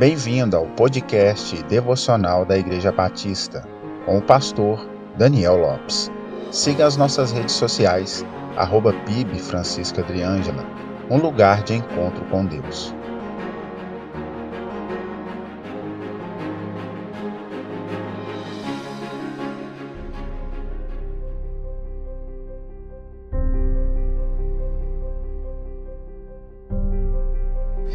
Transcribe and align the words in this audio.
Bem-vindo 0.00 0.56
ao 0.56 0.64
podcast 0.66 1.62
devocional 1.64 2.46
da 2.46 2.56
Igreja 2.56 2.90
Batista, 2.90 3.68
com 4.06 4.16
o 4.16 4.22
pastor 4.22 4.88
Daniel 5.18 5.58
Lopes. 5.58 6.10
Siga 6.50 6.86
as 6.86 6.96
nossas 6.96 7.32
redes 7.32 7.54
sociais, 7.54 8.24
arroba 8.56 8.94
PIB 9.04 9.38
Francisca 9.38 10.00
Adriângela, 10.00 10.64
um 11.10 11.18
lugar 11.18 11.62
de 11.64 11.74
encontro 11.74 12.24
com 12.30 12.46
Deus. 12.46 12.94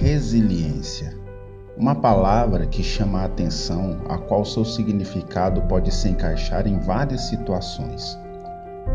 Resiliência 0.00 1.21
uma 1.76 1.94
palavra 1.94 2.66
que 2.66 2.82
chama 2.82 3.20
a 3.20 3.24
atenção, 3.24 3.98
a 4.08 4.18
qual 4.18 4.44
seu 4.44 4.64
significado 4.64 5.62
pode 5.62 5.92
se 5.92 6.08
encaixar 6.08 6.66
em 6.66 6.78
várias 6.78 7.22
situações. 7.22 8.18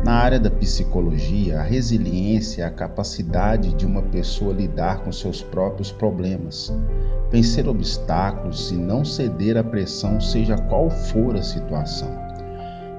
Na 0.05 0.13
área 0.13 0.39
da 0.39 0.51
psicologia, 0.51 1.59
a 1.59 1.63
resiliência 1.63 2.61
é 2.61 2.65
a 2.65 2.71
capacidade 2.71 3.73
de 3.73 3.85
uma 3.85 4.03
pessoa 4.03 4.53
lidar 4.53 4.99
com 4.99 5.11
seus 5.11 5.41
próprios 5.41 5.91
problemas, 5.91 6.71
vencer 7.31 7.67
obstáculos 7.67 8.69
e 8.71 8.75
não 8.75 9.03
ceder 9.03 9.57
à 9.57 9.63
pressão, 9.63 10.21
seja 10.21 10.55
qual 10.55 10.89
for 10.89 11.35
a 11.35 11.41
situação. 11.41 12.09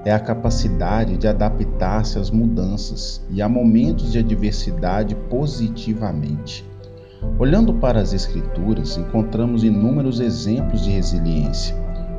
É 0.03 0.11
a 0.11 0.19
capacidade 0.19 1.17
de 1.17 1.27
adaptar-se 1.27 2.19
às 2.19 2.29
mudanças 2.29 3.21
e 3.29 3.41
a 3.41 3.47
momentos 3.47 4.11
de 4.11 4.19
adversidade 4.19 5.15
positivamente 5.29 6.65
Olhando 7.37 7.73
para 7.73 7.99
as 7.99 8.13
Escrituras, 8.13 8.97
encontramos 8.97 9.63
inúmeros 9.63 10.19
exemplos 10.19 10.83
de 10.83 10.91
resiliência, 10.91 11.75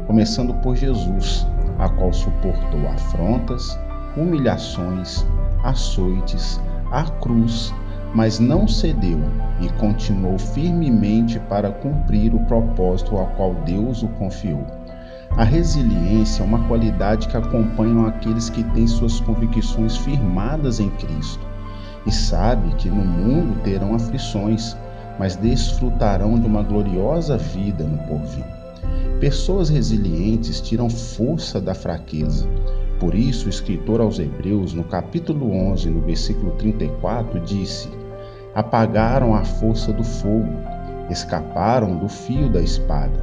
começando 0.06 0.54
por 0.62 0.76
Jesus, 0.76 1.46
a 1.78 1.88
qual 1.88 2.12
suportou 2.12 2.86
afrontas, 2.88 3.78
humilhações, 4.16 5.24
açoites, 5.62 6.60
a 6.90 7.04
cruz, 7.04 7.72
mas 8.14 8.38
não 8.38 8.66
cedeu 8.66 9.20
e 9.60 9.68
continuou 9.74 10.38
firmemente 10.38 11.38
para 11.38 11.70
cumprir 11.70 12.34
o 12.34 12.44
propósito 12.46 13.16
ao 13.16 13.26
qual 13.28 13.54
Deus 13.64 14.02
o 14.02 14.08
confiou. 14.08 14.66
A 15.36 15.44
resiliência 15.44 16.42
é 16.42 16.46
uma 16.46 16.66
qualidade 16.66 17.28
que 17.28 17.36
acompanha 17.36 18.08
aqueles 18.08 18.50
que 18.50 18.64
têm 18.72 18.86
suas 18.86 19.20
convicções 19.20 19.96
firmadas 19.96 20.80
em 20.80 20.90
Cristo 20.90 21.46
e 22.06 22.10
sabe 22.10 22.74
que 22.76 22.88
no 22.88 23.04
mundo 23.04 23.60
terão 23.62 23.94
aflições, 23.94 24.76
mas 25.20 25.36
desfrutarão 25.36 26.40
de 26.40 26.46
uma 26.46 26.62
gloriosa 26.62 27.36
vida 27.36 27.84
no 27.84 27.98
porvir. 28.06 28.42
Pessoas 29.20 29.68
resilientes 29.68 30.62
tiram 30.62 30.88
força 30.88 31.60
da 31.60 31.74
fraqueza. 31.74 32.48
Por 32.98 33.14
isso, 33.14 33.44
o 33.44 33.50
escritor 33.50 34.00
aos 34.00 34.18
Hebreus, 34.18 34.72
no 34.72 34.82
capítulo 34.82 35.52
11, 35.52 35.90
no 35.90 36.00
versículo 36.00 36.52
34, 36.52 37.38
disse: 37.40 37.90
Apagaram 38.54 39.34
a 39.34 39.44
força 39.44 39.92
do 39.92 40.02
fogo, 40.02 40.54
escaparam 41.10 41.98
do 41.98 42.08
fio 42.08 42.48
da 42.48 42.62
espada, 42.62 43.22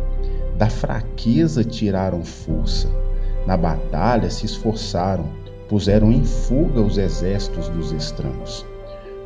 da 0.55 0.69
fraqueza 0.69 1.63
tiraram 1.63 2.23
força, 2.23 2.87
na 3.47 3.57
batalha 3.57 4.29
se 4.29 4.45
esforçaram, 4.45 5.25
puseram 5.67 6.11
em 6.11 6.23
fuga 6.23 6.79
os 6.79 6.99
exércitos 6.99 7.67
dos 7.69 7.91
estranhos. 7.91 8.63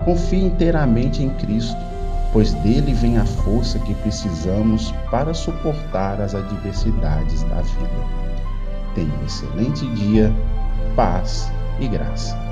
Confie 0.05 0.45
inteiramente 0.45 1.21
em 1.21 1.31
Cristo 1.31 1.90
pois 2.31 2.53
dele 2.55 2.93
vem 2.93 3.17
a 3.17 3.25
força 3.25 3.79
que 3.79 3.93
precisamos 3.95 4.91
para 5.09 5.33
suportar 5.33 6.21
as 6.21 6.33
adversidades 6.33 7.43
da 7.43 7.61
vida. 7.61 8.05
Tenha 8.95 9.13
um 9.13 9.25
excelente 9.25 9.85
dia, 9.93 10.33
paz 10.95 11.51
e 11.79 11.87
graça. 11.87 12.50